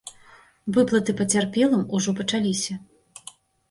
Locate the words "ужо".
2.01-2.19